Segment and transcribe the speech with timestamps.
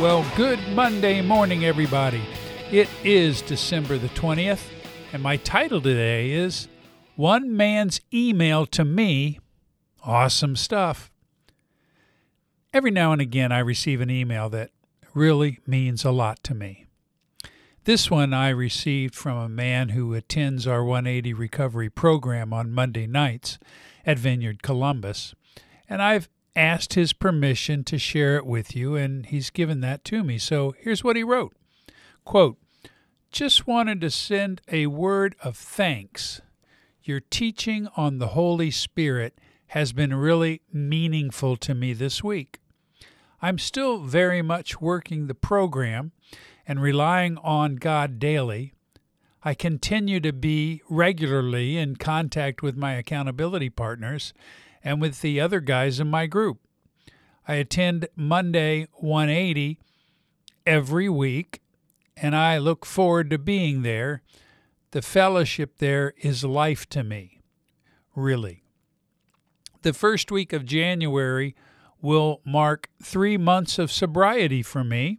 [0.00, 2.22] Well, good Monday morning, everybody.
[2.70, 4.62] It is December the 20th,
[5.12, 6.68] and my title today is
[7.16, 9.40] One Man's Email to Me.
[10.04, 11.10] Awesome stuff.
[12.72, 14.70] Every now and again, I receive an email that
[15.14, 16.86] really means a lot to me.
[17.82, 23.08] This one I received from a man who attends our 180 recovery program on Monday
[23.08, 23.58] nights
[24.06, 25.34] at Vineyard Columbus,
[25.88, 30.24] and I've asked his permission to share it with you, and he's given that to
[30.24, 30.38] me.
[30.38, 31.54] So here's what he wrote
[32.24, 32.58] Quote,
[33.30, 36.40] Just wanted to send a word of thanks.
[37.02, 42.58] Your teaching on the Holy Spirit has been really meaningful to me this week.
[43.40, 46.12] I'm still very much working the program
[46.66, 48.72] and relying on God daily.
[49.44, 54.34] I continue to be regularly in contact with my accountability partners
[54.88, 56.60] and with the other guys in my group.
[57.46, 59.78] I attend Monday 180
[60.64, 61.60] every week,
[62.16, 64.22] and I look forward to being there.
[64.92, 67.42] The fellowship there is life to me,
[68.16, 68.64] really.
[69.82, 71.54] The first week of January
[72.00, 75.18] will mark three months of sobriety for me.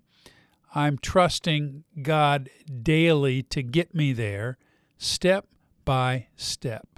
[0.73, 2.49] I'm trusting God
[2.81, 4.57] daily to get me there,
[4.97, 5.45] step
[5.85, 6.88] by step.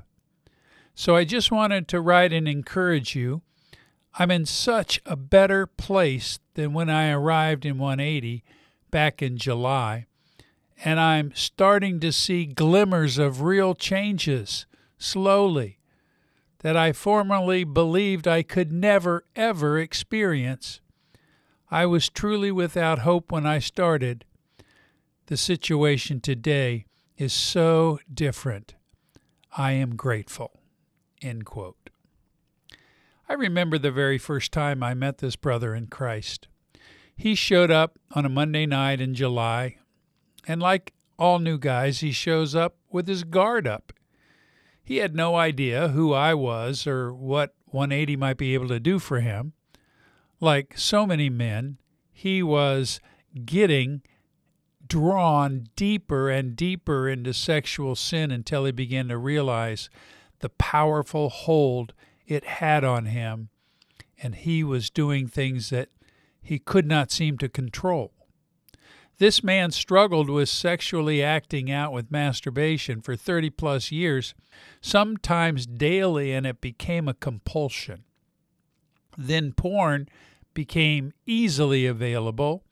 [0.93, 3.41] So I just wanted to write and encourage you.
[4.19, 8.43] I'm in such a better place than when I arrived in 180
[8.91, 10.05] back in July,
[10.83, 14.65] and I'm starting to see glimmers of real changes
[14.97, 15.79] slowly
[16.59, 20.81] that I formerly believed I could never, ever experience.
[21.71, 24.25] I was truly without hope when I started.
[25.27, 26.85] The situation today
[27.17, 28.75] is so different.
[29.57, 30.60] I am grateful.
[31.21, 31.89] End quote.
[33.29, 36.47] I remember the very first time I met this brother in Christ.
[37.15, 39.77] He showed up on a Monday night in July,
[40.47, 43.93] and like all new guys, he shows up with his guard up.
[44.83, 48.99] He had no idea who I was or what 180 might be able to do
[48.99, 49.53] for him.
[50.39, 51.77] Like so many men,
[52.11, 52.99] he was
[53.45, 54.01] getting
[54.87, 59.89] drawn deeper and deeper into sexual sin until he began to realize
[60.41, 61.93] the powerful hold
[62.27, 63.49] it had on him,
[64.21, 65.89] and he was doing things that
[66.41, 68.11] he could not seem to control.
[69.17, 74.33] This man struggled with sexually acting out with masturbation for 30 plus years,
[74.81, 78.03] sometimes daily, and it became a compulsion.
[79.17, 80.09] Then porn
[80.55, 82.63] became easily available,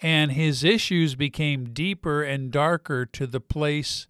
[0.00, 4.06] and his issues became deeper and darker to the place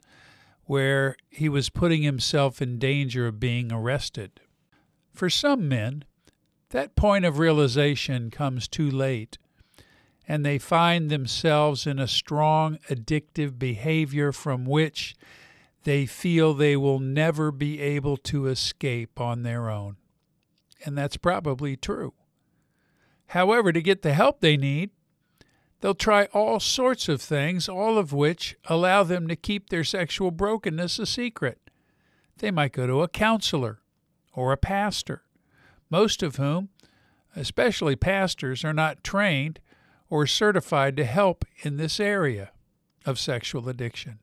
[0.65, 4.41] where he was putting himself in danger of being arrested.
[5.13, 6.05] For some men,
[6.71, 9.39] that point of realization comes too late,
[10.27, 15.15] and they find themselves in a strong addictive behavior from which
[15.85, 19.97] they feel they will never be able to escape on their own.
[20.85, 22.15] And that's probably true.
[23.27, 24.91] However, to get the help they need,
[25.83, 30.31] They'll try all sorts of things, all of which allow them to keep their sexual
[30.31, 31.59] brokenness a secret.
[32.39, 33.81] They might go to a counselor
[34.33, 35.25] or a pastor,
[35.91, 36.69] most of whom,
[37.35, 39.59] especially pastors, are not trained
[40.09, 42.53] or certified to help in this area
[43.05, 44.21] of sexual addiction.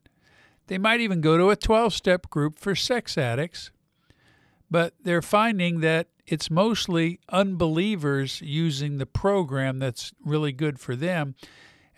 [0.68, 3.70] They might even go to a 12 step group for sex addicts,
[4.70, 11.34] but they're finding that it's mostly unbelievers using the program that's really good for them,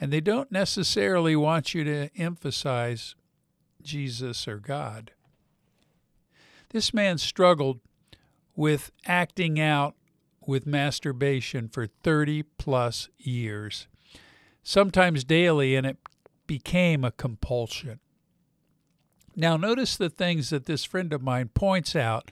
[0.01, 3.15] and they don't necessarily want you to emphasize
[3.83, 5.13] Jesus or God.
[6.71, 7.81] This man struggled
[8.57, 9.95] with acting out
[10.47, 13.87] with masturbation for 30 plus years,
[14.63, 15.99] sometimes daily, and it
[16.47, 18.01] became a compulsion.
[19.37, 22.31] Now, notice the things that this friend of mine points out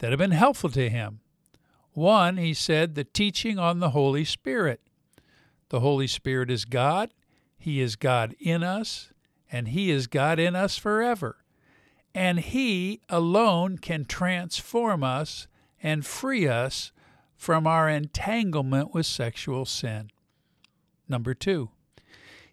[0.00, 1.20] that have been helpful to him.
[1.92, 4.80] One, he said, the teaching on the Holy Spirit.
[5.70, 7.14] The Holy Spirit is God,
[7.56, 9.12] He is God in us,
[9.50, 11.36] and He is God in us forever.
[12.12, 15.46] And He alone can transform us
[15.80, 16.90] and free us
[17.36, 20.10] from our entanglement with sexual sin.
[21.08, 21.70] Number two,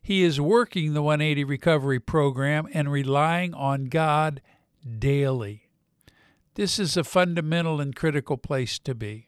[0.01, 4.41] he is working the 180 recovery program and relying on God
[4.97, 5.66] daily.
[6.57, 9.27] This is a fundamental and critical place to be.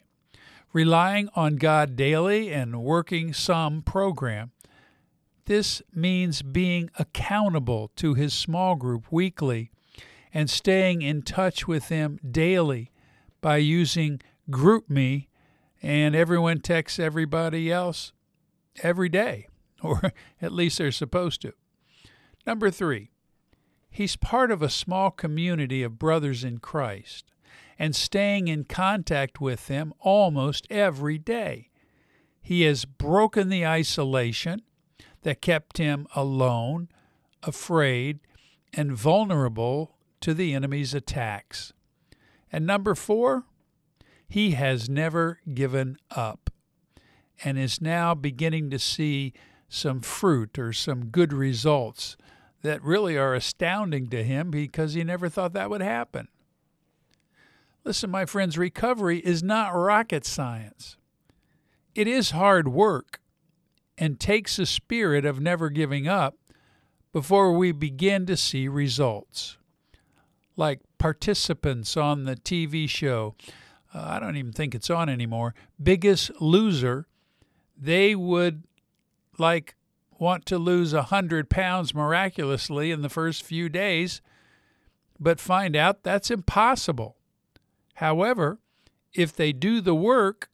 [0.72, 4.50] Relying on God daily and working some program.
[5.44, 9.70] This means being accountable to his small group weekly
[10.34, 12.90] and staying in touch with them daily
[13.40, 15.28] by using GroupMe
[15.80, 18.12] and everyone texts everybody else
[18.82, 19.46] every day.
[19.84, 20.12] or
[20.42, 21.52] at least they're supposed to.
[22.44, 23.12] Number three,
[23.90, 27.30] he's part of a small community of brothers in Christ
[27.78, 31.70] and staying in contact with them almost every day.
[32.42, 34.62] He has broken the isolation
[35.22, 36.88] that kept him alone,
[37.42, 38.20] afraid,
[38.72, 41.72] and vulnerable to the enemy's attacks.
[42.52, 43.44] And number four,
[44.28, 46.50] he has never given up
[47.42, 49.32] and is now beginning to see
[49.68, 52.16] some fruit or some good results
[52.62, 56.28] that really are astounding to him because he never thought that would happen.
[57.84, 60.96] Listen, my friends, recovery is not rocket science.
[61.94, 63.20] It is hard work
[63.96, 66.36] and takes a spirit of never giving up
[67.12, 69.56] before we begin to see results.
[70.56, 73.34] Like participants on the TV show,
[73.94, 77.06] uh, I don't even think it's on anymore, Biggest Loser,
[77.76, 78.64] they would
[79.38, 79.74] like
[80.20, 84.20] want to lose a 100 pounds miraculously in the first few days,
[85.18, 87.16] but find out that's impossible.
[87.94, 88.60] However,
[89.14, 90.50] if they do the work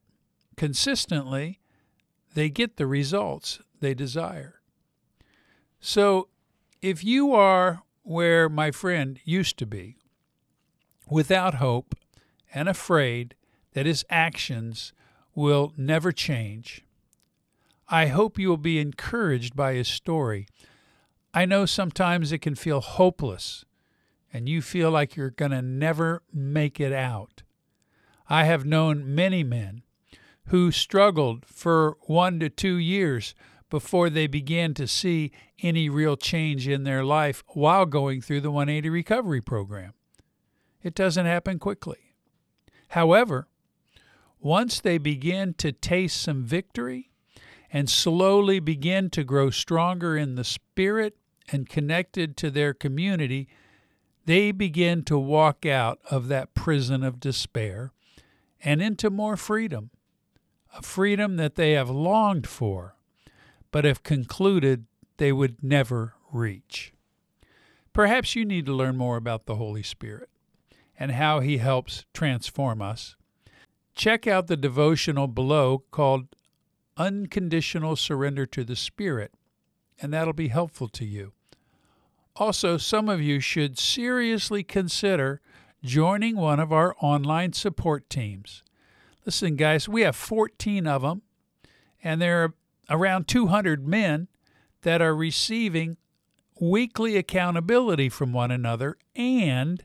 [0.56, 1.60] consistently,
[2.34, 4.60] they get the results they desire.
[5.80, 6.28] So,
[6.80, 9.96] if you are where my friend used to be,
[11.10, 11.94] without hope
[12.54, 13.34] and afraid
[13.72, 14.92] that his actions
[15.34, 16.85] will never change,
[17.88, 20.48] I hope you will be encouraged by his story.
[21.32, 23.64] I know sometimes it can feel hopeless
[24.32, 27.42] and you feel like you're going to never make it out.
[28.28, 29.82] I have known many men
[30.46, 33.34] who struggled for one to two years
[33.70, 35.32] before they began to see
[35.62, 39.92] any real change in their life while going through the 180 recovery program.
[40.82, 42.14] It doesn't happen quickly.
[42.88, 43.48] However,
[44.38, 47.05] once they begin to taste some victory,
[47.76, 51.14] and slowly begin to grow stronger in the spirit
[51.52, 53.46] and connected to their community,
[54.24, 57.92] they begin to walk out of that prison of despair
[58.64, 59.90] and into more freedom,
[60.74, 62.96] a freedom that they have longed for,
[63.70, 64.86] but have concluded
[65.18, 66.94] they would never reach.
[67.92, 70.30] Perhaps you need to learn more about the Holy Spirit
[70.98, 73.16] and how He helps transform us.
[73.94, 76.28] Check out the devotional below called
[76.96, 79.32] unconditional surrender to the Spirit,
[80.00, 81.32] and that'll be helpful to you.
[82.36, 85.40] Also, some of you should seriously consider
[85.82, 88.62] joining one of our online support teams.
[89.24, 91.22] Listen, guys, we have 14 of them,
[92.02, 92.54] and there are
[92.90, 94.28] around 200 men
[94.82, 95.96] that are receiving
[96.60, 99.84] weekly accountability from one another and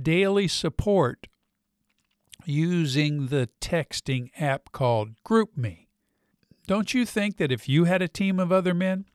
[0.00, 1.26] daily support
[2.44, 5.86] using the texting app called GroupMe.
[6.66, 9.06] Don't you think that if you had a team of other men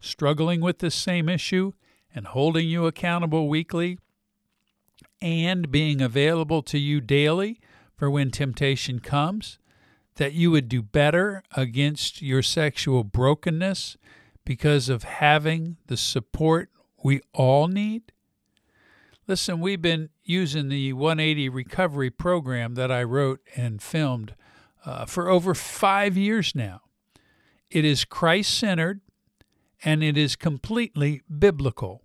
[0.00, 1.72] struggling with this same issue
[2.14, 3.98] and holding you accountable weekly
[5.20, 7.60] and being available to you daily
[7.96, 9.58] for when temptation comes,
[10.16, 13.96] that you would do better against your sexual brokenness
[14.44, 16.70] because of having the support
[17.02, 18.12] we all need?
[19.26, 24.34] Listen, we've been using the 180 recovery program that I wrote and filmed
[24.84, 26.82] uh, for over five years now.
[27.70, 29.00] It is Christ centered
[29.84, 32.02] and it is completely biblical,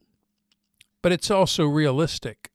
[1.02, 2.52] but it's also realistic.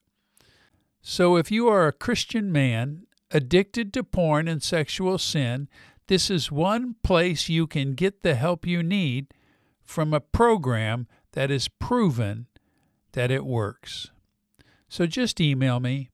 [1.03, 5.69] So if you are a Christian man addicted to porn and sexual sin,
[6.07, 9.33] this is one place you can get the help you need
[9.83, 12.47] from a program that is proven
[13.13, 14.11] that it works.
[14.89, 16.11] So just email me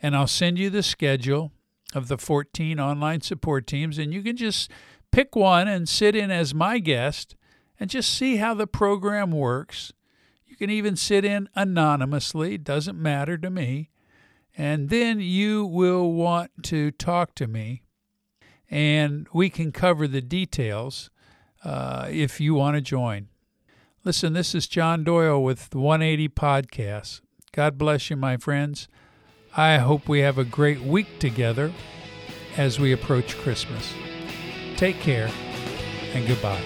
[0.00, 1.52] and I'll send you the schedule
[1.94, 4.70] of the 14 online support teams and you can just
[5.12, 7.36] pick one and sit in as my guest
[7.78, 9.92] and just see how the program works.
[10.46, 13.90] You can even sit in anonymously, doesn't matter to me.
[14.56, 17.84] And then you will want to talk to me,
[18.70, 21.10] and we can cover the details
[21.64, 23.28] uh, if you want to join.
[24.04, 27.22] Listen, this is John Doyle with the 180 Podcast.
[27.52, 28.88] God bless you, my friends.
[29.56, 31.72] I hope we have a great week together
[32.56, 33.94] as we approach Christmas.
[34.82, 35.30] Take care
[36.12, 36.60] and goodbye.